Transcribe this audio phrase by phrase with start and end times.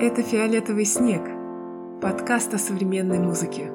[0.00, 1.22] Это «Фиолетовый снег»–
[2.00, 3.72] подкаст о современной музыке.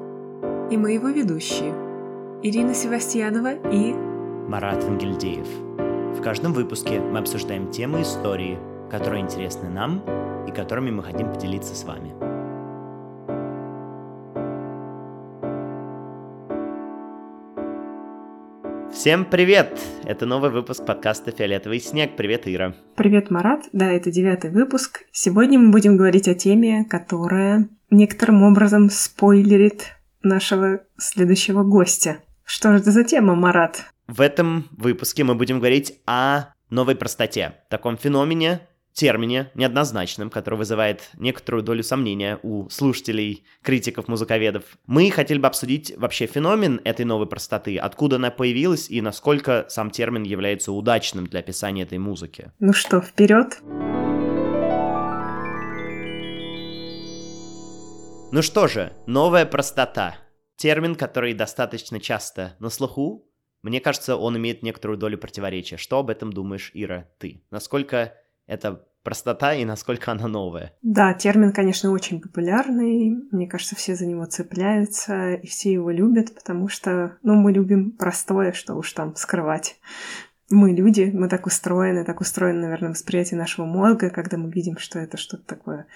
[0.70, 1.74] И мы его ведущие–
[2.42, 3.92] Ирина Севастьянова и
[4.48, 5.46] Марат Ангельдеев.
[6.18, 8.58] В каждом выпуске мы обсуждаем темы истории,
[8.90, 10.00] которые интересны нам
[10.48, 12.14] и которыми мы хотим поделиться с вами.
[19.04, 19.78] Всем привет!
[20.06, 22.16] Это новый выпуск подкаста «Фиолетовый снег».
[22.16, 22.74] Привет, Ира.
[22.96, 23.64] Привет, Марат.
[23.74, 25.02] Да, это девятый выпуск.
[25.12, 29.92] Сегодня мы будем говорить о теме, которая некоторым образом спойлерит
[30.22, 32.20] нашего следующего гостя.
[32.44, 33.84] Что же это за тема, Марат?
[34.06, 38.60] В этом выпуске мы будем говорить о новой простоте, таком феномене,
[38.94, 44.64] термине неоднозначном, который вызывает некоторую долю сомнения у слушателей, критиков, музыковедов.
[44.86, 49.90] Мы хотели бы обсудить вообще феномен этой новой простоты, откуда она появилась и насколько сам
[49.90, 52.52] термин является удачным для описания этой музыки.
[52.60, 53.58] Ну что, вперед!
[58.32, 60.16] Ну что же, новая простота.
[60.56, 63.28] Термин, который достаточно часто на слуху.
[63.62, 65.76] Мне кажется, он имеет некоторую долю противоречия.
[65.76, 67.44] Что об этом думаешь, Ира, ты?
[67.50, 68.14] Насколько
[68.46, 70.72] это простота и насколько она новая.
[70.82, 73.14] Да, термин, конечно, очень популярный.
[73.30, 77.92] Мне кажется, все за него цепляются, и все его любят, потому что, ну, мы любим
[77.92, 79.76] простое, что уж там скрывать.
[80.50, 84.98] Мы люди, мы так устроены, так устроено, наверное, восприятие нашего мозга, когда мы видим, что
[84.98, 85.86] это что-то такое.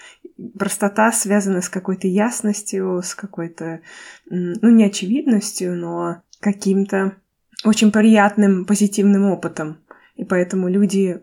[0.57, 3.81] Простота связана с какой-то ясностью, с какой-то,
[4.29, 7.15] ну, не очевидностью, но каким-то
[7.63, 9.79] очень приятным, позитивным опытом.
[10.19, 11.21] И поэтому люди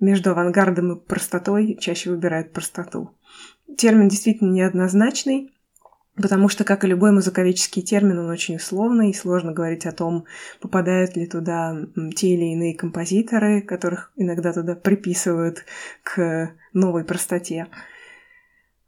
[0.00, 3.12] между авангардом и простотой чаще выбирают простоту.
[3.76, 5.54] Термин действительно неоднозначный,
[6.16, 10.24] потому что, как и любой музыковедческий термин, он очень условный, и сложно говорить о том,
[10.60, 11.76] попадают ли туда
[12.16, 15.64] те или иные композиторы, которых иногда туда приписывают
[16.02, 17.68] к новой простоте.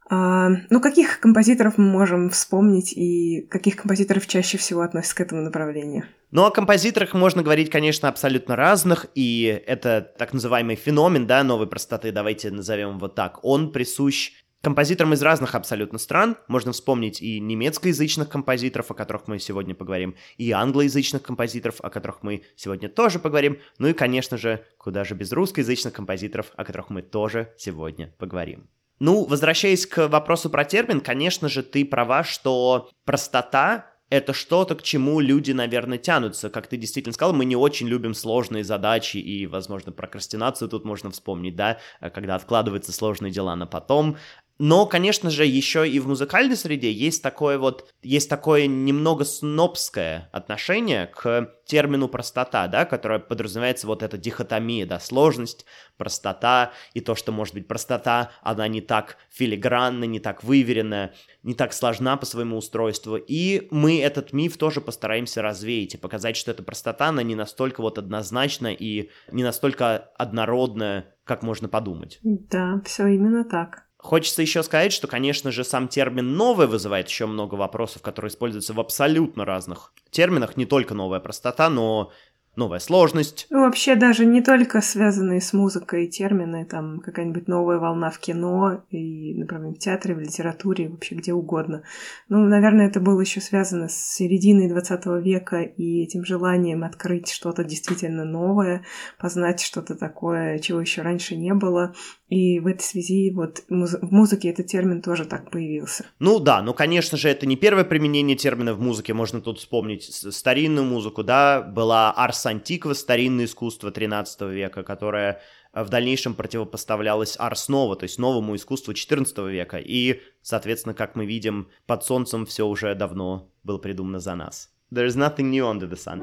[0.09, 5.41] А, ну, каких композиторов мы можем вспомнить и каких композиторов чаще всего относятся к этому
[5.41, 6.03] направлению?
[6.31, 11.67] Ну, о композиторах можно говорить, конечно, абсолютно разных, и это так называемый феномен, да, новой
[11.67, 13.39] простоты, давайте назовем его так.
[13.43, 14.31] Он присущ
[14.61, 16.37] композиторам из разных абсолютно стран.
[16.47, 22.23] Можно вспомнить и немецкоязычных композиторов, о которых мы сегодня поговорим, и англоязычных композиторов, о которых
[22.23, 26.89] мы сегодня тоже поговорим, ну и, конечно же, куда же без русскоязычных композиторов, о которых
[26.89, 28.69] мы тоже сегодня поговорим.
[28.99, 34.81] Ну, возвращаясь к вопросу про термин, конечно же, ты права, что простота это что-то, к
[34.81, 36.49] чему люди, наверное, тянутся.
[36.49, 41.11] Как ты действительно сказал, мы не очень любим сложные задачи, и, возможно, прокрастинацию тут можно
[41.11, 44.17] вспомнить, да, когда откладываются сложные дела на потом.
[44.59, 50.29] Но, конечно же, еще и в музыкальной среде есть такое вот, есть такое немного снобское
[50.33, 55.65] отношение к термину простота, да, которое подразумевается вот эта дихотомия, да, сложность,
[55.95, 61.53] простота, и то, что, может быть, простота, она не так филигранна, не так выверенная, не
[61.53, 66.51] так сложна по своему устройству, и мы этот миф тоже постараемся развеять и показать, что
[66.51, 72.19] эта простота, она не настолько вот однозначна и не настолько однородная, как можно подумать.
[72.23, 73.88] Да, все именно так.
[74.01, 78.73] Хочется еще сказать, что, конечно же, сам термин «новый» вызывает еще много вопросов, которые используются
[78.73, 82.09] в абсолютно разных терминах, не только новая простота, но
[82.55, 83.47] новая сложность.
[83.49, 88.83] Ну, вообще даже не только связанные с музыкой термины, там какая-нибудь новая волна в кино
[88.89, 91.83] и, например, в театре, в литературе, вообще где угодно.
[92.27, 97.63] Ну, наверное, это было еще связано с серединой 20 века и этим желанием открыть что-то
[97.63, 98.83] действительно новое,
[99.19, 101.93] познать что-то такое, чего еще раньше не было.
[102.27, 106.05] И в этой связи вот в музыке этот термин тоже так появился.
[106.19, 110.03] Ну да, ну конечно же это не первое применение термина в музыке, можно тут вспомнить
[110.03, 115.41] старинную музыку, да, была арс антиква, старинное искусство 13 века, которое
[115.73, 119.77] э, в дальнейшем противопоставлялось арс нова, то есть новому искусству 14 века.
[119.77, 124.69] И, соответственно, как мы видим, под солнцем все уже давно было придумано за нас.
[124.91, 126.19] There is nothing new under the sun.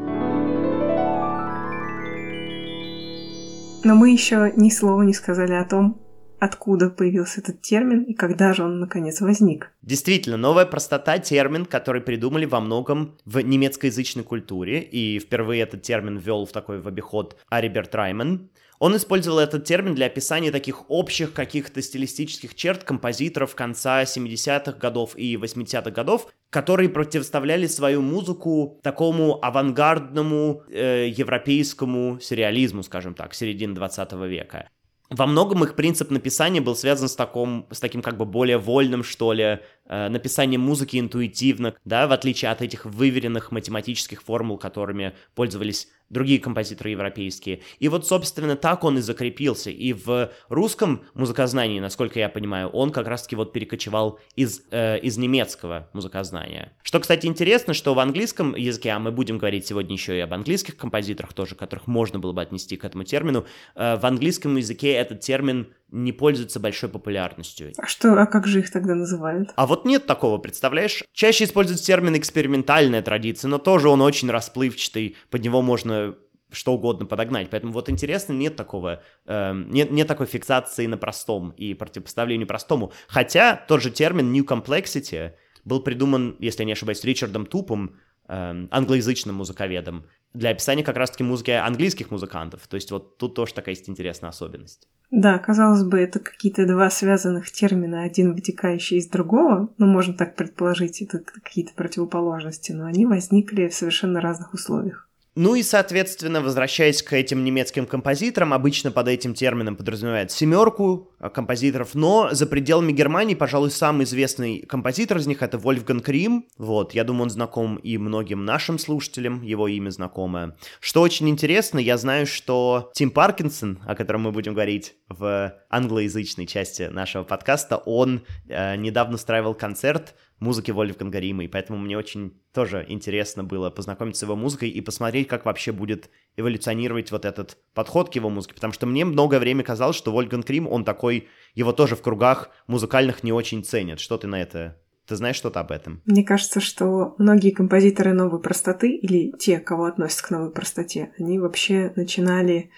[3.85, 6.06] Но мы еще ни слова не сказали о том,
[6.39, 9.73] откуда появился этот термин и когда же он наконец возник.
[9.83, 16.19] Действительно, новая простота— термин, который придумали во многом в немецкоязычной культуре, и впервые этот термин
[16.19, 18.51] ввел в такой в обиход Ариберт Райман.
[18.79, 25.17] Он использовал этот термин для описания таких общих каких-то стилистических черт композиторов конца 70-х годов
[25.17, 33.75] и 80-х годов, которые противоставляли свою музыку такому авангардному э, европейскому сериализму, скажем так, середины
[33.75, 34.69] 20 века
[35.11, 39.05] во многом их принцип написания был связан с, таком, с таким как бы более вольным,
[39.05, 45.15] что ли, э, написанием музыки интуитивно, да, в отличие от этих выверенных математических формул, которыми
[45.35, 47.61] пользовались другие композиторы европейские.
[47.79, 49.71] И вот, собственно, так он и закрепился.
[49.71, 55.19] И в русском музыкознании, насколько я понимаю, он как раз-таки вот перекочевал из, э, из
[55.19, 56.73] немецкого музыкознания.
[56.83, 60.33] Что, кстати, интересно, что в английском языке, а мы будем говорить сегодня еще и об
[60.33, 64.93] английских композиторах тоже, которых можно было бы отнести к этому термину, э, в английском языке
[64.93, 67.73] этот термин не пользуется большой популярностью.
[67.79, 69.51] А что, а как же их тогда называют?
[69.55, 71.05] А вот нет такого, представляешь?
[71.13, 76.06] Чаще используется термин экспериментальная традиция, но тоже он очень расплывчатый, под него можно
[76.51, 77.51] что угодно подогнать.
[77.51, 82.93] Поэтому вот интересно, нет такого, э, нет, нет такой фиксации на простом и противопоставлению простому.
[83.09, 85.33] Хотя тот же термин New Complexity
[85.65, 87.97] был придуман, если я не ошибаюсь, Ричардом Тупом,
[88.29, 92.67] э, англоязычным музыковедом, для описания как раз-таки музыки английских музыкантов.
[92.69, 94.89] То есть вот тут тоже такая есть интересная особенность.
[95.11, 100.35] Да, казалось бы, это какие-то два связанных термина, один вытекающий из другого, ну, можно так
[100.35, 105.06] предположить, это какие-то противоположности, но они возникли в совершенно разных условиях.
[105.39, 111.29] Ну и, соответственно, возвращаясь к этим немецким композиторам, обычно под этим термином подразумевает семерку а,
[111.29, 116.47] композиторов, но за пределами Германии, пожалуй, самый известный композитор из них это Вольфган Крим.
[116.57, 120.57] Вот, я думаю, он знаком и многим нашим слушателям, его имя знакомое.
[120.81, 126.47] Что очень интересно, я знаю, что Тим Паркинсон, о котором мы будем говорить в англоязычной
[126.47, 132.41] части нашего подкаста, он э, недавно устраивал концерт музыки Вольфганга Рима, и поэтому мне очень
[132.53, 137.57] тоже интересно было познакомиться с его музыкой и посмотреть, как вообще будет эволюционировать вот этот
[137.75, 141.29] подход к его музыке, потому что мне многое время казалось, что Вольфганг Рим, он такой,
[141.55, 144.01] его тоже в кругах музыкальных не очень ценят.
[144.01, 146.03] Что ты на это ты знаешь что-то об этом?
[146.05, 151.39] Мне кажется, что многие композиторы новой простоты или те, кого относятся к новой простоте, они
[151.39, 152.71] вообще начинали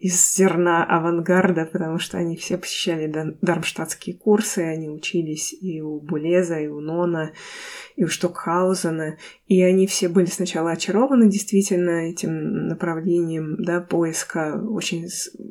[0.00, 6.58] из зерна авангарда, потому что они все посещали дармштадтские курсы, они учились и у Булеза,
[6.58, 7.32] и у Нона,
[7.96, 15.06] и у Штокхаузена, и они все были сначала очарованы действительно этим направлением да, поиска очень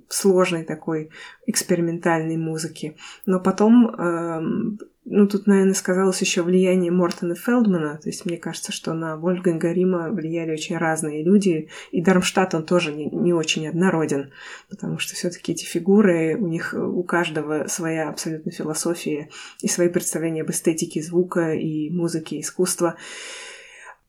[0.09, 1.11] сложной такой
[1.45, 2.97] экспериментальной музыки.
[3.27, 4.79] Но потом эм,
[5.11, 7.97] ну, тут, наверное, сказалось еще влияние Мортона Фелдмана.
[7.97, 11.69] То есть мне кажется, что на Вольфганга Рима влияли очень разные люди.
[11.91, 14.31] И Дармштадт, он тоже не, не очень однороден.
[14.69, 19.29] Потому что все-таки эти фигуры, у них у каждого своя абсолютно философия
[19.61, 22.95] и свои представления об эстетике звука и музыки, искусства.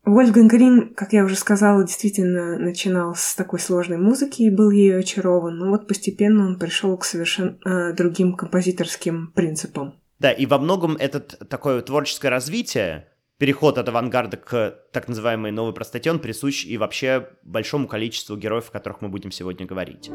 [0.05, 5.01] Вольфганг Рим, как я уже сказала, действительно начинал с такой сложной музыки и был ею
[5.01, 10.00] очарован, но вот постепенно он пришел к совершенно э, другим композиторским принципам.
[10.21, 13.09] Да, и во многом это такое творческое развитие,
[13.39, 18.69] переход от авангарда к так называемой новой простоте, он присущ и вообще большому количеству героев,
[18.69, 20.11] о которых мы будем сегодня говорить.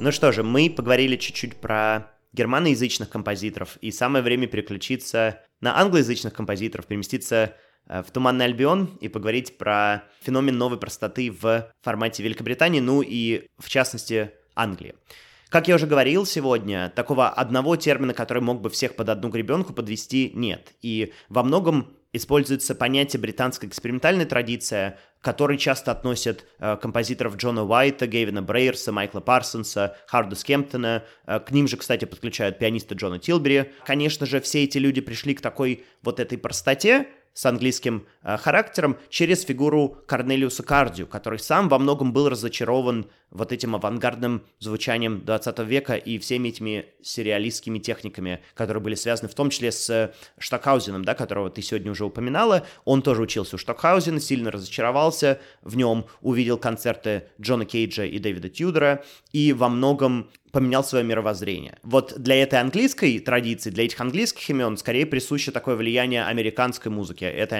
[0.00, 6.32] Ну что же, мы поговорили чуть-чуть про германоязычных композиторов, и самое время переключиться на англоязычных
[6.32, 7.54] композиторов, переместиться
[7.86, 13.46] э, в Туманный Альбион и поговорить про феномен новой простоты в формате Великобритании, ну и,
[13.58, 14.94] в частности, Англии.
[15.50, 19.72] Как я уже говорил сегодня, такого одного термина, который мог бы всех под одну гребенку
[19.72, 20.74] подвести, нет.
[20.80, 28.06] И во многом используется понятие британской экспериментальной традиции, которой часто относят э, композиторов Джона Уайта,
[28.06, 31.02] Гейвина Брейерса, Майкла Парсонса, Харда Скемптона.
[31.26, 33.72] Э, к ним же, кстати, подключают пианиста Джона Тилбери.
[33.84, 39.44] Конечно же, все эти люди пришли к такой вот этой простоте, с английским характером через
[39.44, 45.94] фигуру Корнелиуса Кардио, который сам во многом был разочарован вот этим авангардным звучанием 20 века
[45.94, 51.50] и всеми этими сериалистскими техниками, которые были связаны в том числе с Штокхаузеном, да, которого
[51.50, 52.66] ты сегодня уже упоминала.
[52.84, 58.48] Он тоже учился у Штокхаузена, сильно разочаровался в нем, увидел концерты Джона Кейджа и Дэвида
[58.48, 61.78] Тьюдора и во многом поменял свое мировоззрение.
[61.82, 67.24] Вот для этой английской традиции, для этих английских имен скорее присуще такое влияние американской музыки,
[67.24, 67.56] это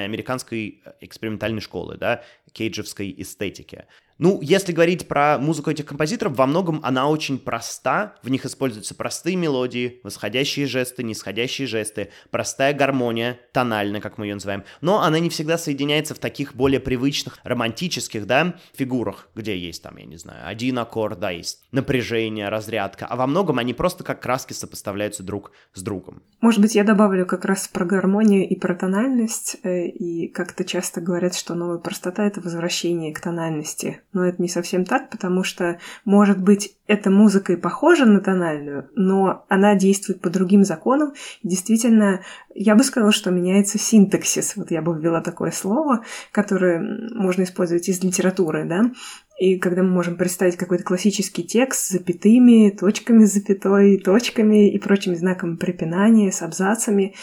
[0.50, 3.86] американской экспериментальной школы, да, кейджевской эстетики.
[4.20, 8.94] Ну, если говорить про музыку этих композиторов, во многом она очень проста, в них используются
[8.94, 15.18] простые мелодии, восходящие жесты, нисходящие жесты, простая гармония, тональная, как мы ее называем, но она
[15.20, 20.18] не всегда соединяется в таких более привычных романтических, да, фигурах, где есть там, я не
[20.18, 25.22] знаю, один аккорд, да, есть напряжение, разрядка, а во многом они просто как краски сопоставляются
[25.22, 26.22] друг с другом.
[26.42, 31.00] Может быть, я добавлю как раз про гармонию и про тональность, э, и как-то часто
[31.00, 35.78] говорят, что новая простота— это возвращение к тональности, но это не совсем так, потому что,
[36.04, 41.12] может быть, эта музыка и похожа на тональную, но она действует по другим законам.
[41.42, 42.22] Действительно,
[42.54, 44.56] я бы сказала, что меняется синтаксис.
[44.56, 46.80] Вот я бы ввела такое слово, которое
[47.14, 48.90] можно использовать из литературы, да.
[49.38, 54.78] И когда мы можем представить какой-то классический текст с запятыми, точками с запятой, точками и
[54.78, 57.14] прочими знаками препинания, с абзацами,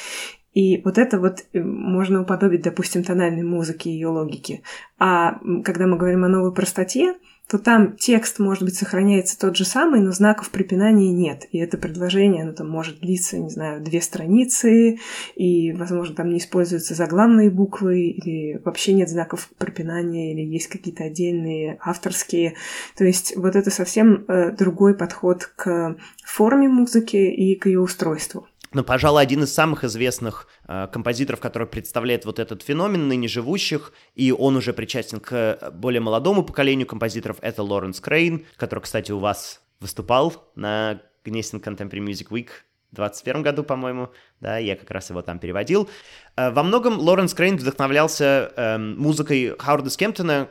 [0.57, 4.63] И вот это вот э, можно уподобить, допустим, тональной музыке и ее логике.
[4.97, 7.13] А когда мы говорим о новой простоте,
[7.47, 11.45] то там текст, может быть, сохраняется тот же самый, но знаков препинания нет.
[11.51, 14.97] И это предложение, оно там может длиться, не знаю, две страницы,
[15.35, 21.03] и, возможно, там не используются заглавные буквы, или вообще нет знаков препинания, или есть какие-то
[21.03, 22.55] отдельные авторские.
[22.97, 28.47] То есть вот это совсем э, другой подход к форме музыки и к ее устройству.
[28.73, 33.93] Но, пожалуй, один из самых известных э, композиторов, который представляет вот этот феномен ныне живущих,
[34.15, 39.19] и он уже причастен к более молодому поколению композиторов, это Лоренс Крейн, который, кстати, у
[39.19, 42.49] вас выступал на Гнесин Contemporary Music Week
[42.91, 44.09] в 2021 году, по-моему,
[44.39, 45.89] да, я как раз его там переводил.
[46.35, 50.49] Э, во многом Лоренс Крейн вдохновлялся э, музыкой Хауарда Скемптона,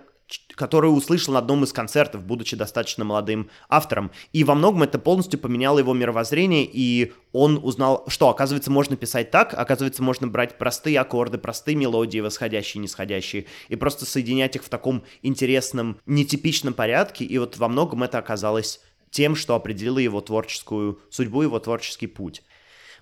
[0.54, 4.10] которую услышал на одном из концертов, будучи достаточно молодым автором.
[4.32, 9.30] И во многом это полностью поменяло его мировоззрение, и он узнал, что, оказывается, можно писать
[9.30, 14.68] так, оказывается, можно брать простые аккорды, простые мелодии, восходящие, нисходящие, и просто соединять их в
[14.68, 18.80] таком интересном, нетипичном порядке, и вот во многом это оказалось
[19.10, 22.42] тем, что определило его творческую судьбу, его творческий путь.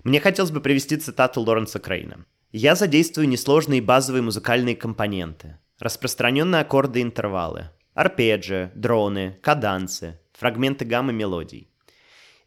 [0.03, 2.25] Мне хотелось бы привести цитату Лоренса Крейна.
[2.51, 5.57] «Я задействую несложные базовые музыкальные компоненты.
[5.79, 11.69] Распространенные аккорды и интервалы, арпеджио, дроны, кадансы, фрагменты гаммы мелодий.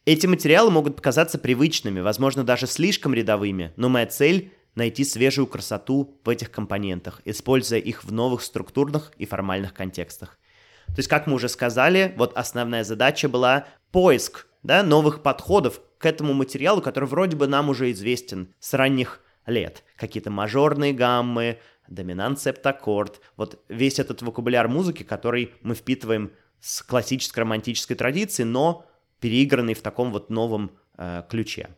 [0.06, 6.18] Эти материалы могут показаться привычными, возможно, даже слишком рядовыми, но моя цель— найти свежую красоту
[6.24, 10.38] в этих компонентах, используя их в новых структурных и формальных контекстах.
[10.86, 16.06] То есть, как мы уже сказали, вот основная задача была поиск да, новых подходов к
[16.06, 19.82] этому материалу, который вроде бы нам уже известен с ранних лет.
[19.96, 21.58] Какие-то мажорные гаммы,
[21.88, 28.86] доминант, септаккорд, вот весь этот вокабуляр музыки, который мы впитываем с классической романтической традиции, но
[29.20, 31.70] переигранный в таком вот новом э, ключе.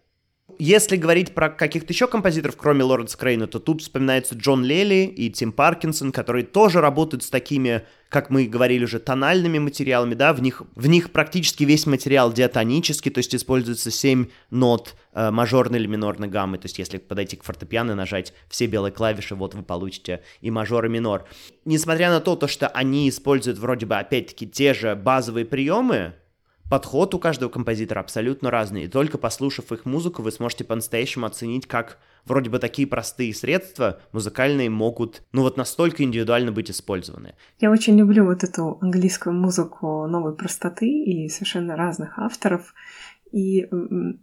[0.58, 5.30] Если говорить про каких-то еще композиторов, кроме Лоренса Крейна, то тут вспоминается Джон Лели и
[5.30, 10.42] Тим Паркинсон, которые тоже работают с такими, как мы говорили уже, тональными материалами, да, в
[10.42, 15.86] них, в них практически весь материал диатонический, то есть используется 7 нот э, мажорной или
[15.86, 20.22] минорной гаммы, то есть если подойти к фортепиано нажать все белые клавиши, вот вы получите
[20.40, 21.26] и мажор, и минор.
[21.64, 26.14] Несмотря на то, то что они используют вроде бы опять-таки те же базовые приемы,
[26.70, 31.66] Подход у каждого композитора абсолютно разный, и только послушав их музыку, вы сможете по-настоящему оценить,
[31.66, 37.34] как вроде бы такие простые средства музыкальные могут, ну вот настолько индивидуально быть использованы.
[37.58, 42.72] Я очень люблю вот эту английскую музыку новой простоты и совершенно разных авторов.
[43.32, 43.68] И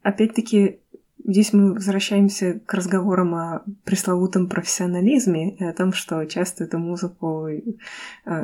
[0.01, 0.79] опять-таки
[1.27, 7.47] Здесь мы возвращаемся к разговорам о пресловутом профессионализме и о том, что часто эту музыку
[7.47, 7.59] э,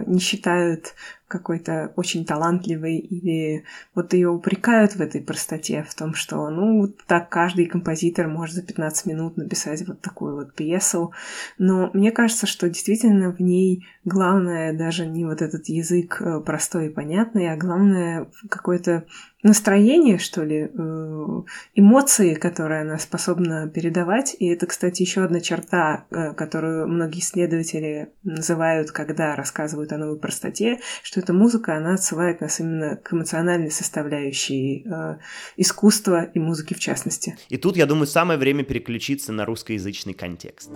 [0.05, 0.93] не считают
[1.33, 3.63] какой-то очень талантливой или
[3.95, 8.61] вот ее упрекают в этой простоте, в том, что ну так каждый композитор может за
[8.61, 11.11] 15 минут написать вот такую вот пьесу.
[11.57, 16.87] Но мне кажется, что действительно в ней главное даже не вот этот язык э, простой
[16.87, 19.05] и понятный, а главное какое-то
[19.43, 21.41] настроение, что ли, э,
[21.75, 24.35] эмоции, которые она способна передавать.
[24.39, 30.17] И это, кстати, еще одна черта, э, которую многие исследователи называют, когда рассказывают о новой
[30.17, 35.17] простоте, что эта музыка, она отсылает нас именно к эмоциональной составляющей э,
[35.57, 37.37] искусства и музыки в частности.
[37.49, 40.69] И тут, я думаю, самое время переключиться на русскоязычный контекст.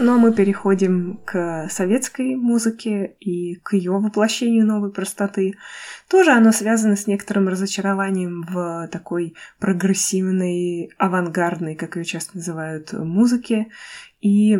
[0.00, 5.56] Но мы переходим к советской музыке и к ее воплощению новой простоты.
[6.08, 13.66] Тоже оно связано с некоторым разочарованием в такой прогрессивной, авангардной, как ее часто называют, музыке.
[14.20, 14.52] И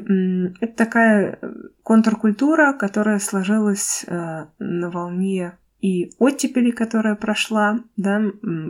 [0.60, 1.38] это такая
[1.82, 8.22] контркультура, которая сложилась э, на волне и оттепели, которая прошла, да,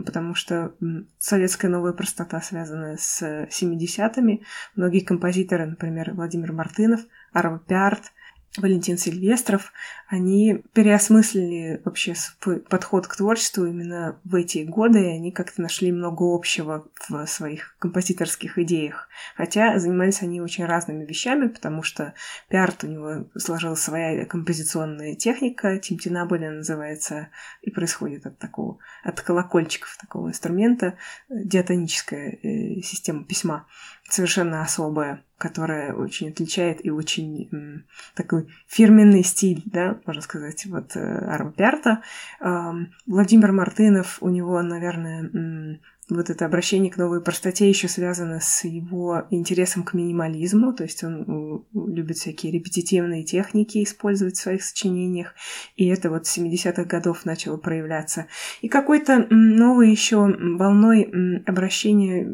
[0.05, 0.73] потому что
[1.17, 4.43] советская новая простота связана с 70-ми.
[4.75, 7.01] Многие композиторы, например, Владимир Мартынов,
[7.33, 8.13] Арва Пиарт,
[8.57, 9.71] Валентин Сильвестров,
[10.09, 15.89] они переосмыслили вообще свой подход к творчеству именно в эти годы, и они как-то нашли
[15.93, 19.07] много общего в своих композиторских идеях.
[19.37, 22.13] Хотя занимались они очень разными вещами, потому что
[22.49, 27.29] Пиарт у него сложилась своя композиционная техника, тимтинабеля называется,
[27.61, 30.97] и происходит от такого, от колокольчиков такого инструмента,
[31.29, 33.65] диатоническая э, система письма
[34.13, 40.95] совершенно особая, которая очень отличает и очень м, такой фирменный стиль, да, можно сказать, вот
[40.95, 42.01] э, Арма Пярта.
[42.39, 42.71] Э,
[43.07, 45.79] Владимир Мартынов, у него, наверное, м,
[46.15, 51.03] вот это обращение к новой простоте еще связано с его интересом к минимализму, то есть
[51.03, 55.33] он любит всякие репетитивные техники использовать в своих сочинениях,
[55.75, 58.27] и это вот с 70-х годов начало проявляться.
[58.61, 62.27] И какой-то новой еще волной обращения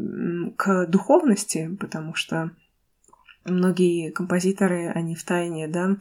[0.55, 2.51] к духовности, потому что
[3.47, 5.97] многие композиторы, они в тайне, да,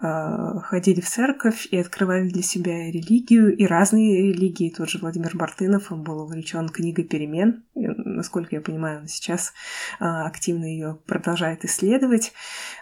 [0.00, 4.72] а, ходили в церковь и открывали для себя религию, и разные религии.
[4.76, 9.52] Тот же Владимир Мартынов, он был увлечен книгой «Перемен», и, насколько я понимаю, он сейчас
[10.00, 12.32] а, активно ее продолжает исследовать.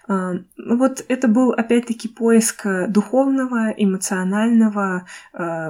[0.08, 5.06] А, ну вот это был, опять-таки, поиск духовного, эмоционального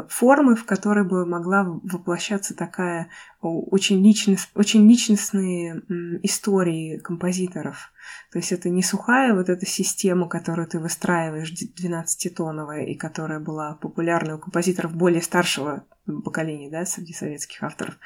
[0.08, 3.08] формы, в которой бы могла воплощаться такая
[3.48, 5.82] очень, личность, очень личностные
[6.22, 7.92] истории композиторов.
[8.32, 13.74] То есть это не сухая вот эта система, которую ты выстраиваешь 12-тоновая и которая была
[13.74, 15.84] популярна у композиторов более старшего
[16.24, 17.98] поколения, да, среди советских авторов.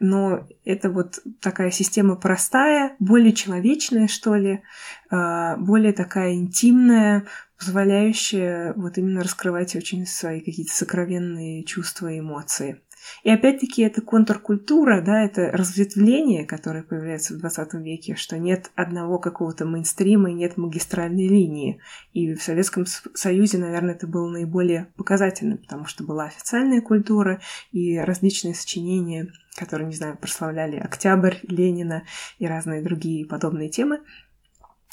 [0.00, 4.62] Но это вот такая система простая, более человечная, что ли,
[5.10, 7.26] а, более такая интимная,
[7.58, 12.82] позволяющая вот именно раскрывать очень свои какие-то сокровенные чувства и эмоции.
[13.22, 19.18] И опять-таки это контркультура, да, это разветвление, которое появляется в 20 веке, что нет одного
[19.18, 21.80] какого-то мейнстрима и нет магистральной линии.
[22.12, 27.40] И в Советском Союзе, наверное, это было наиболее показательно, потому что была официальная культура
[27.72, 32.04] и различные сочинения, которые, не знаю, прославляли Октябрь, Ленина
[32.38, 34.00] и разные другие подобные темы.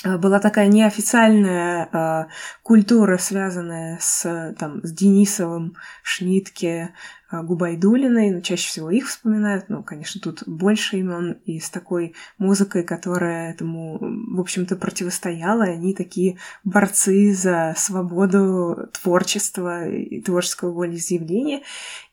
[0.05, 2.25] Э, была такая неофициальная э,
[2.63, 6.93] культура, связанная с, там, с Денисовым, Шнитке,
[7.31, 12.13] э, Губайдулиной, но чаще всего их вспоминают, ну, конечно, тут больше имен, и с такой
[12.37, 21.61] музыкой, которая этому, в общем-то, противостояла, они такие борцы за свободу творчества и творческого волеизъявления.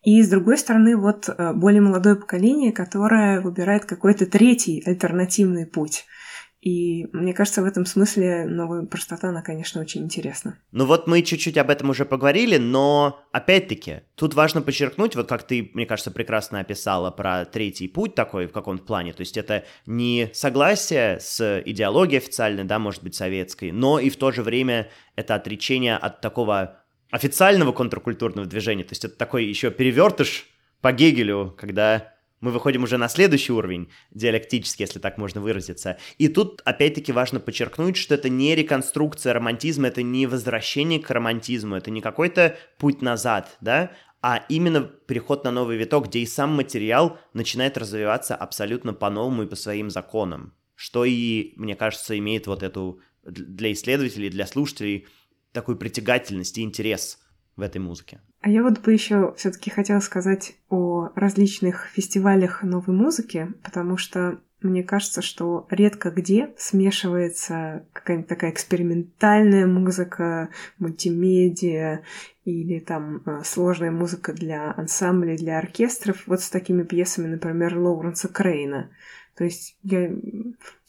[0.03, 6.07] И, с другой стороны, вот э, более молодое поколение, которое выбирает какой-то третий альтернативный путь—
[6.63, 10.57] и мне кажется, в этом смысле новая простота, она, конечно, очень интересна.
[10.71, 15.45] Ну вот мы чуть-чуть об этом уже поговорили, но опять-таки, тут важно подчеркнуть, вот как
[15.45, 19.65] ты, мне кажется, прекрасно описала про третий путь такой в каком-то плане, то есть это
[19.87, 24.89] не согласие с идеологией официальной, да, может быть, советской, но и в то же время
[25.17, 26.79] это отречение от такого
[27.11, 30.47] официального контркультурного движения, то есть это такой еще перевертыш
[30.81, 32.12] по Гегелю, когда
[32.43, 35.97] мы выходим уже на следующий уровень, диалектически, если так можно выразиться.
[36.19, 41.77] И тут, опять-таки, важно подчеркнуть, что это не реконструкция романтизма, это не возвращение к романтизму,
[41.77, 46.51] это не какой-то путь назад, да, а именно переход на новый виток, где и сам
[46.55, 52.65] материал начинает развиваться абсолютно по-новому и по своим законам, что и, мне кажется, имеет вот
[52.65, 55.07] эту для исследователей, для слушателей
[55.53, 57.22] такую притягательность и интерес
[57.57, 58.21] в этой музыке.
[58.41, 64.41] А я вот бы еще все-таки хотела сказать о различных фестивалях новой музыки, потому что
[64.63, 72.03] мне кажется, что редко где смешивается какая-нибудь такая экспериментальная музыка, мультимедиа
[72.45, 78.29] или там э, сложная музыка для ансамблей, для оркестров, вот с такими пьесами, например, Лоуренса
[78.29, 78.91] Крейна.
[79.37, 80.11] То есть я,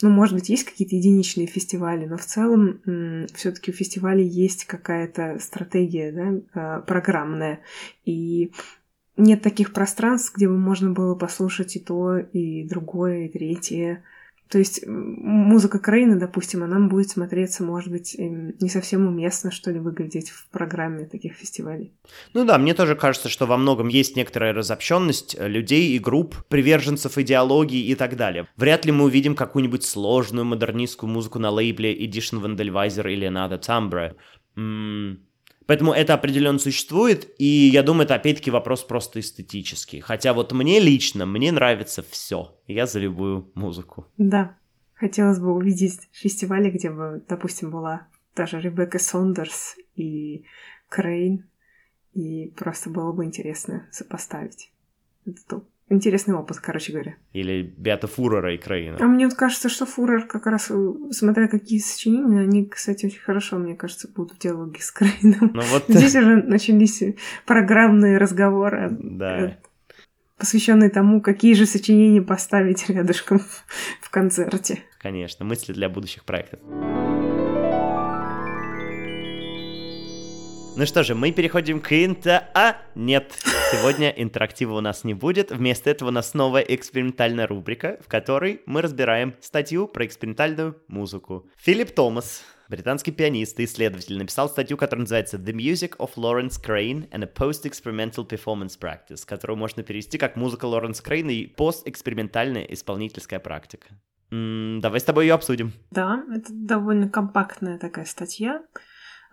[0.01, 2.81] ну, может быть, есть какие-то единичные фестивали, но в целом
[3.33, 7.61] все-таки у фестивалей есть какая-то стратегия, да, а, программная.
[8.03, 8.51] И
[9.15, 14.03] нет таких пространств, где бы можно было послушать и то, и другое, и третье.
[14.49, 19.71] То есть музыка Крейна, допустим, она будет смотреться, может быть, эм, не совсем уместно, что
[19.71, 21.93] ли, выглядеть в программе таких фестивалей.
[22.33, 26.45] Ну да, мне тоже кажется, что во многом есть некоторая разобщенность э, людей и групп,
[26.49, 28.47] приверженцев идеологии и так далее.
[28.57, 34.15] Вряд ли мы увидим какую-нибудь сложную модернистскую музыку на лейбле Edition Vandalizer или Another Timbre.
[34.55, 35.19] М-
[35.65, 39.99] Поэтому это определенно существует, и я думаю, это опять-таки вопрос просто эстетический.
[39.99, 42.57] Хотя вот мне лично, мне нравится все.
[42.67, 44.07] Я за любую музыку.
[44.17, 44.57] Да.
[44.93, 50.45] Хотелось бы увидеть фестивали, где бы, допустим, была даже Ребекка Сондерс и
[50.89, 51.45] Крейн,
[52.13, 54.71] и просто было бы интересно сопоставить.
[55.47, 55.67] Топ.
[55.89, 57.15] Интересный опыт, короче говоря.
[57.33, 58.97] Или Беата Фурера и Краина.
[58.99, 63.19] А мне вот кажется, что Фурер как раз, э, смотря какие сочинения, они, кстати, очень
[63.19, 65.51] хорошо, мне кажется, будут в диалоге с Краином.
[65.53, 65.83] Ну, вот...
[65.87, 67.03] Здесь уже начались
[67.45, 68.89] программные разговоры.
[68.99, 69.55] Да э,
[70.37, 73.41] посвященные тому, какие же сочинения поставить рядышком
[74.01, 74.79] в концерте.
[74.99, 76.59] Конечно, мысли для будущих проектов.
[80.75, 82.49] Ну что же, мы переходим к инта...
[82.55, 83.31] А, нет,
[83.71, 85.51] сегодня интерактива у нас не будет.
[85.51, 91.47] Вместо этого у нас новая экспериментальная рубрика, в которой мы разбираем статью про экспериментальную музыку.
[91.57, 97.07] Филипп Томас британский пианист и исследователь, написал статью, которая называется «The Music of Lawrence Crane
[97.11, 103.39] and a Post-Experimental Performance Practice», которую можно перевести как «Музыка Лоренс Крейна и постэкспериментальная исполнительская
[103.39, 103.89] практика».
[104.31, 105.73] М-м, давай с тобой ее обсудим.
[105.91, 108.63] Да, это довольно компактная такая статья.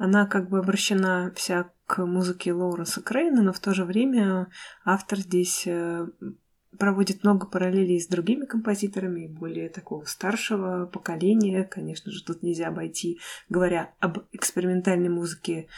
[0.00, 4.48] Она как бы обращена вся к музыке Лоуренса Крейна, но в то же время
[4.82, 6.06] автор здесь э,
[6.78, 11.64] проводит много параллелей с другими композиторами, более такого старшего поколения.
[11.64, 15.68] Конечно же, тут нельзя обойти, говоря об экспериментальной музыке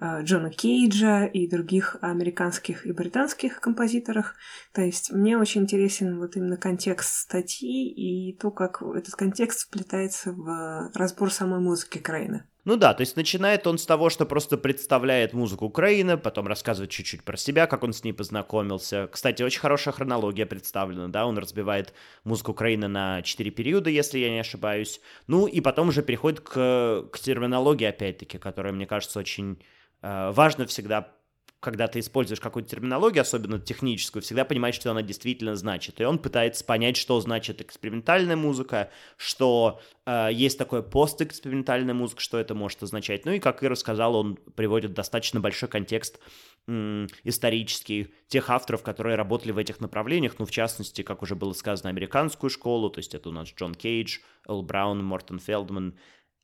[0.00, 4.36] э, Джона Кейджа и других американских и британских композиторах.
[4.72, 10.30] То есть мне очень интересен вот именно контекст статьи и то, как этот контекст вплетается
[10.30, 12.46] в разбор самой музыки Крейна.
[12.64, 16.92] Ну да, то есть начинает он с того, что просто представляет музыку Украины, потом рассказывает
[16.92, 19.08] чуть-чуть про себя, как он с ней познакомился.
[19.10, 24.30] Кстати, очень хорошая хронология представлена, да, он разбивает музыку Украины на четыре периода, если я
[24.30, 25.00] не ошибаюсь.
[25.26, 29.60] Ну и потом уже переходит к, к терминологии, опять-таки, которая, мне кажется, очень
[30.00, 31.16] э, важно всегда
[31.62, 36.00] когда ты используешь какую-то терминологию, особенно техническую, всегда понимать, что она действительно значит.
[36.00, 42.38] И он пытается понять, что значит экспериментальная музыка, что э, есть такое постэкспериментальная музыка, что
[42.38, 43.24] это может означать.
[43.26, 46.18] Ну и, как и рассказал, он приводит достаточно большой контекст
[46.66, 51.52] м, исторический тех авторов, которые работали в этих направлениях, ну, в частности, как уже было
[51.52, 55.96] сказано, американскую школу, то есть это у нас Джон Кейдж, Эрл Браун, Мортон Фелдман,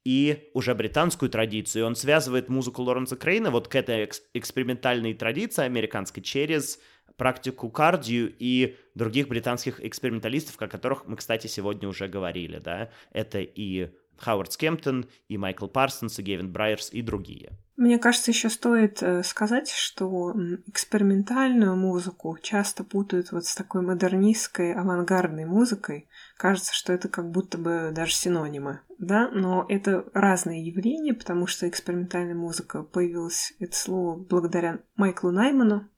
[0.09, 1.85] и уже британскую традицию.
[1.85, 6.81] Он связывает музыку Лоренса Крейна вот к этой экс- экспериментальной традиции американской через
[7.19, 12.89] практику Кардью и других британских эксперименталистов, о которых мы, кстати, сегодня уже говорили, да.
[13.13, 17.59] Это и Хауард Скемптон, и Майкл Парсонс, и Гевин Брайерс, и другие.
[17.77, 20.35] Мне кажется, еще стоит э, сказать, что
[20.67, 26.09] экспериментальную музыку часто путают вот с такой модернистской, авангардной музыкой.
[26.39, 31.69] Кажется, что это как будто бы даже синонимы, да, но это разные явления, потому что
[31.69, 35.89] экспериментальная музыка появилась, это слово, благодаря Майклу Найману,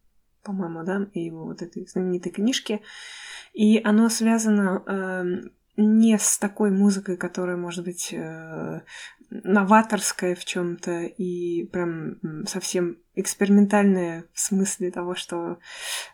[0.42, 2.80] по-моему, да, и его вот этой знаменитой книжке,
[3.52, 8.80] и оно связано э, не с такой музыкой, которая может быть э,
[9.30, 15.58] новаторская в чем-то и прям совсем экспериментальная в смысле того, что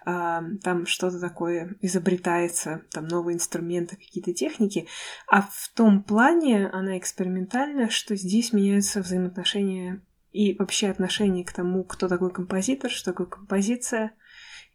[0.05, 4.87] э, там что-то такое изобретается, там новые инструменты, какие-то техники,
[5.29, 10.03] а в том плане она экспериментальная, что здесь меняются взаимоотношения
[10.33, 14.13] и вообще отношение к тому, кто такой композитор, что такое композиция,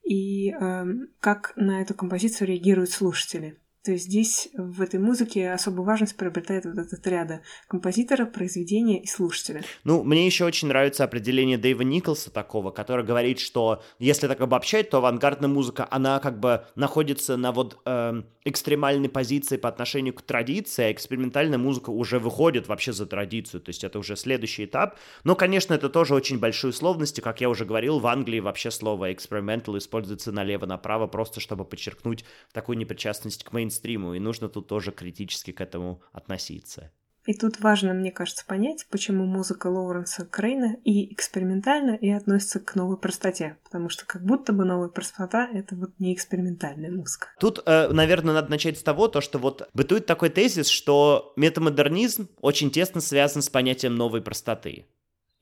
[0.03, 0.85] и э,
[1.19, 3.59] как на эту композицию реагируют слушатели.
[3.83, 9.07] То есть здесь в этой музыке особую важность приобретает вот этот ряда композитора, произведения и
[9.07, 9.63] слушателя.
[9.83, 14.91] Ну, мне еще очень нравится определение Дэйва Николса такого, который говорит, что если так обобщать,
[14.91, 20.21] то авангардная музыка, она как бы находится на вот э, экстремальной позиции по отношению к
[20.21, 24.97] традиции, а экспериментальная музыка уже выходит вообще за традицию, то есть это уже следующий этап.
[25.23, 29.11] Но, конечно, это тоже очень большие условности, как я уже говорил, в Англии вообще слово
[29.11, 34.91] experimental используется налево-направо, просто чтобы подчеркнуть такую непричастность к мейн мейнстриму, и нужно тут тоже
[34.91, 36.91] критически к этому относиться.
[37.27, 42.73] И тут важно, мне кажется, понять, почему музыка Лоуренса Крейна и экспериментальна, и относится к
[42.73, 43.57] новой простоте.
[43.63, 47.27] Потому что как будто бы новая простота— это вот не экспериментальная музыка.
[47.39, 52.27] Тут, э, наверное, надо начать с того, то, что вот бытует такой тезис, что метамодернизм
[52.41, 54.87] очень тесно связан с понятием новой простоты.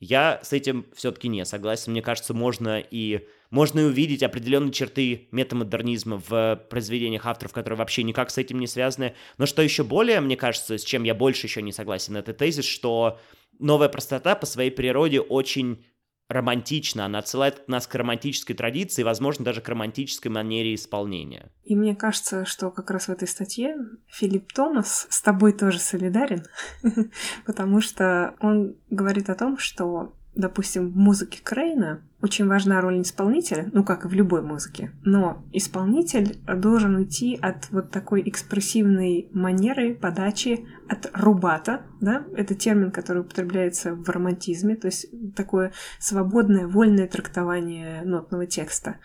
[0.00, 1.92] Я с этим все-таки не согласен.
[1.92, 8.02] Мне кажется, можно и можно и увидеть определенные черты метамодернизма в произведениях авторов, которые вообще
[8.02, 9.14] никак с этим не связаны.
[9.38, 12.64] Но что еще более, мне кажется, с чем я больше еще не согласен, это тезис,
[12.64, 13.18] что
[13.58, 15.84] новая простота по своей природе очень
[16.30, 21.50] романтично, она отсылает нас к романтической традиции, возможно, даже к романтической манере исполнения.
[21.64, 26.44] И мне кажется, что как раз в этой статье Филипп Томас с тобой тоже солидарен,
[27.46, 33.70] потому что он говорит о том, что допустим, в музыке Крейна очень важна роль исполнителя,
[33.72, 39.94] ну как и в любой музыке, но исполнитель должен уйти от вот такой экспрессивной манеры
[39.94, 47.06] подачи, от рубата, да, это термин, который употребляется в романтизме, то есть такое свободное, вольное
[47.06, 48.96] трактование нотного текста.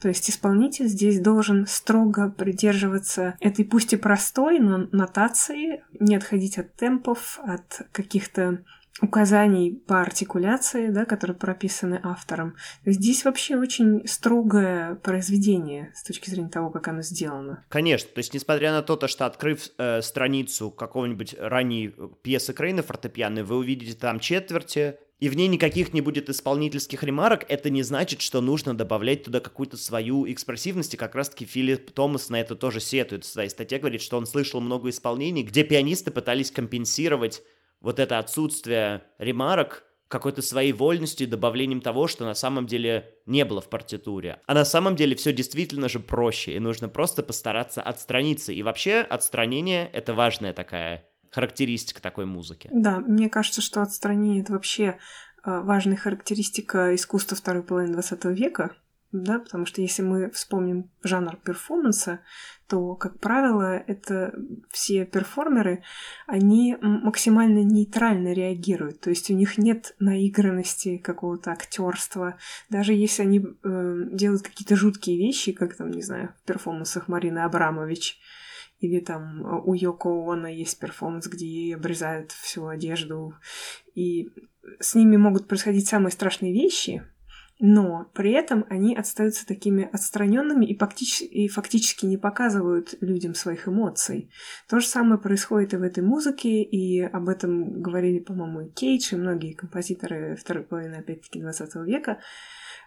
[0.00, 6.58] То есть исполнитель здесь должен строго придерживаться этой пусть и простой, но нотации, не отходить
[6.58, 8.62] от темпов, от каких-то
[9.00, 12.56] указаний по артикуляции, да, которые прописаны автором.
[12.84, 17.64] Здесь вообще очень строгое произведение с точки зрения того, как оно сделано.
[17.68, 23.42] Конечно, то есть несмотря на то, что открыв э, страницу какого-нибудь ранней пьесы Крейна фортепианной,
[23.42, 28.20] вы увидите там четверти, и в ней никаких не будет исполнительских ремарок, это не значит,
[28.20, 32.80] что нужно добавлять туда какую-то свою экспрессивность, и как раз-таки Филипп Томас на это тоже
[32.80, 37.42] сетует в своей статье, говорит, что он слышал много исполнений, где пианисты пытались компенсировать
[37.82, 43.44] вот это отсутствие ремарок какой-то своей вольностью и добавлением того, что на самом деле не
[43.46, 44.40] было в партитуре.
[44.46, 48.52] А на самом деле все действительно же проще, и нужно просто постараться отстраниться.
[48.52, 52.68] И вообще отстранение— это важная такая характеристика такой музыки.
[52.72, 54.98] Да, мне кажется, что отстранение— это вообще
[55.42, 58.76] а, важная характеристика искусства второй половины 20 века,
[59.12, 62.20] да, потому что если мы вспомним жанр перформанса,
[62.66, 64.34] то, как правило, это
[64.70, 65.82] все перформеры,
[66.26, 72.38] они максимально нейтрально реагируют, то есть у них нет наигранности какого-то актерства,
[72.70, 77.40] даже если они э, делают какие-то жуткие вещи, как там, не знаю, в перформансах Марины
[77.40, 78.18] Абрамович,
[78.80, 83.34] или там у Йоко Оно есть перформанс, где ей обрезают всю одежду,
[83.94, 84.30] и
[84.80, 87.02] с ними могут происходить самые страшные вещи,
[87.64, 93.68] но при этом они остаются такими отстраненными и, фактически, и фактически не показывают людям своих
[93.68, 94.32] эмоций.
[94.68, 99.14] То же самое происходит и в этой музыке, и об этом говорили, по-моему, и Кейдж,
[99.14, 102.18] и многие композиторы второй половины, опять-таки, 20 века,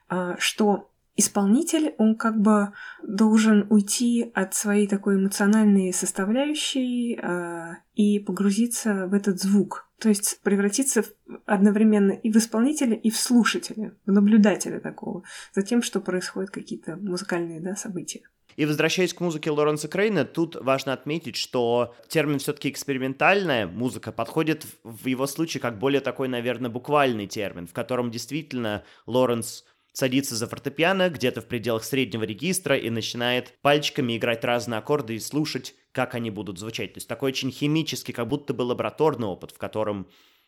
[0.10, 8.20] а, что исполнитель, он как бы должен уйти от своей такой эмоциональной составляющей э, и
[8.20, 9.85] погрузиться в этот звук.
[10.00, 11.06] То есть превратиться
[11.46, 16.98] одновременно и в исполнителя, и в слушателя, в наблюдателя такого, за тем, что происходят какие-то
[16.98, 18.22] музыкальные да, события.
[18.56, 24.66] И возвращаясь к музыке Лоренса Крейна, тут важно отметить, что термин все-таки экспериментальная музыка подходит
[24.84, 30.48] в его случае как более такой, наверное, буквальный термин, в котором действительно Лоренс садится за
[30.48, 36.14] фортепиано где-то в пределах среднего регистра и начинает пальчиками играть разные аккорды и слушать, как
[36.14, 36.94] они будут звучать.
[36.94, 40.08] То есть такой очень химический, как будто бы лабораторный опыт, в котором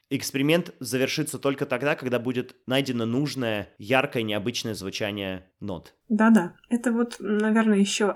[0.09, 5.95] Эксперимент завершится только тогда, когда будет найдено нужное, яркое, необычное звучание нот.
[6.07, 8.15] Да-да, это вот, наверное, еще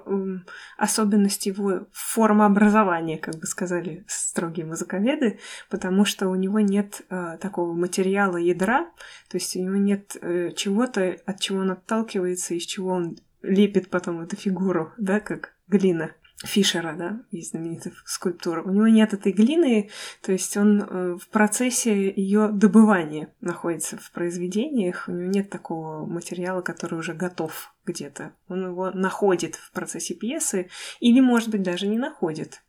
[0.77, 5.39] особенность его формообразования, как бы сказали строгие музыковеды,
[5.69, 8.85] потому что у него нет э, такого материала ядра,
[9.29, 13.89] то есть у него нет э, чего-то, от чего он отталкивается, из чего он лепит
[13.89, 16.11] потом эту фигуру, да, как глина.
[16.43, 18.63] Фишера, да, есть знаменитая скульптура.
[18.63, 24.11] У него нет этой глины, то есть он э, в процессе ее добывания находится в
[24.11, 25.05] произведениях.
[25.07, 28.33] У него нет такого материала, который уже готов где-то.
[28.47, 32.63] Он его находит в процессе пьесы или, может быть, даже не находит.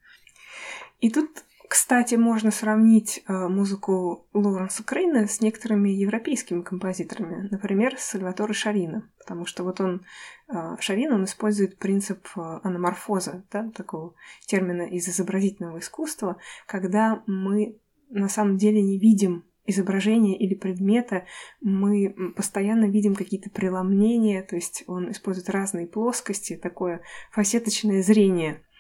[1.01, 1.29] И тут
[1.73, 9.11] кстати, можно сравнить э, музыку Лоуренса Крейна с некоторыми европейскими композиторами, например, с Сальваторе Шарина,
[9.19, 10.05] потому что вот он,
[10.49, 17.81] э, Шарин, он использует принцип э, аноморфоза, да, такого термина из изобразительного искусства, когда мы
[18.11, 21.25] на самом деле не видим изображения или предмета,
[21.63, 28.63] мы постоянно видим какие-то преломления, то есть он использует разные плоскости, такое фасеточное зрение–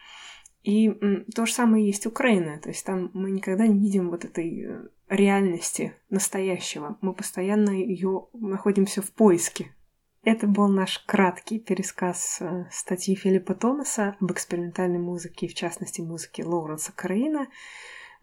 [0.62, 0.92] и
[1.34, 4.82] то же самое есть Украина, то есть там мы никогда не видим вот этой э,
[5.08, 9.74] реальности настоящего, мы постоянно ее находимся в поиске.
[10.22, 16.44] Это был наш краткий пересказ э, статьи Филиппа Томаса об экспериментальной музыке, в частности музыке
[16.44, 17.48] Лоуренса Караина.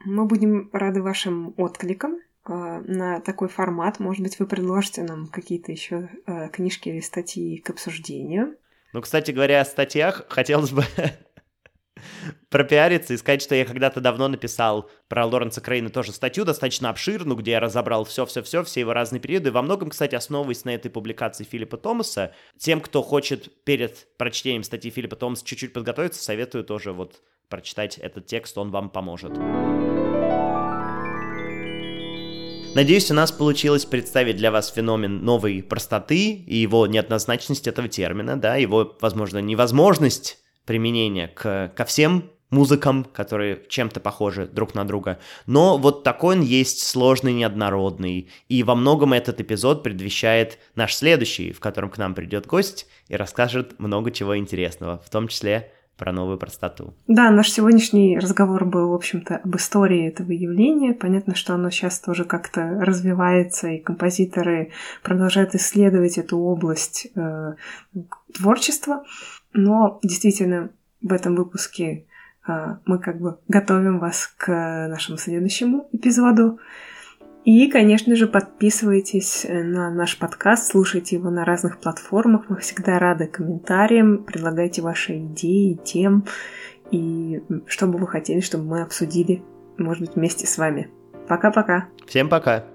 [0.06, 4.00] Мы будем рады вашим откликам э, на такой формат.
[4.00, 6.08] Может быть, вы предложите нам какие-то еще
[6.54, 8.56] книжки или статьи к обсуждению.
[8.94, 10.84] Ну, кстати говоря, о статьях хотелось бы
[12.50, 17.38] пропиариться и сказать, что я когда-то давно написал про Лоренса Крейна тоже статью, достаточно обширную,
[17.38, 19.52] где я разобрал все-все-все, все его разные периоды.
[19.52, 24.92] Во многом, кстати, основываясь на этой публикации Филиппа Томаса, тем, кто хочет перед прочтением статьи
[24.92, 29.32] Филиппа Томаса чуть-чуть подготовиться, советую тоже вот прочитать этот текст, он вам поможет.
[32.76, 38.40] Надеюсь, у нас получилось представить для вас феномен новой простоты и его неоднозначность этого термина,
[38.40, 40.38] да, его, возможно, невозможность
[40.70, 45.18] применения к, ко всем музыкам, которые чем-то похожи друг на друга.
[45.48, 48.30] Но вот такой он есть сложный, неоднородный.
[48.50, 53.16] И во многом этот эпизод предвещает наш следующий, в котором к нам придет гость и
[53.16, 56.94] расскажет много чего интересного, в том числе про новую простоту.
[57.08, 60.94] Да, наш сегодняшний разговор был, в общем-то, об истории этого явления.
[60.94, 64.72] Понятно, что оно сейчас тоже как-то развивается, и композиторы
[65.04, 67.54] продолжают исследовать эту область э,
[68.34, 69.04] творчества.
[69.54, 72.06] Но действительно в этом выпуске
[72.46, 74.48] а, мы как бы готовим вас к
[74.88, 76.60] нашему следующему эпизоду.
[77.46, 82.50] И, конечно же, подписывайтесь на наш подкаст, слушайте его на разных платформах.
[82.50, 86.26] Мы всегда рады комментариям, предлагайте ваши идеи, тем
[86.92, 89.44] и что бы вы хотели, чтобы мы обсудили,
[89.78, 90.90] может быть, вместе с вами.
[91.28, 91.88] Пока-пока.
[92.08, 92.66] Всем пока.